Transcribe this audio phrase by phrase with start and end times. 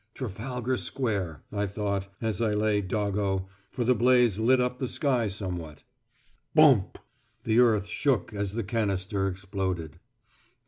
[0.15, 5.27] "Trafalgar Square," I thought, as I lay doggo, for the blaze lit up the sky
[5.27, 5.83] somewhat.
[6.55, 6.97] "Bomp."
[7.43, 9.99] The earth shook as the canister exploded.